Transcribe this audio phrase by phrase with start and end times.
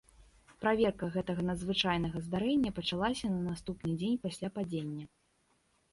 [0.61, 5.05] Праверка гэтага надзвычайнага здарэння пачалася на наступны дзень пасля падзення.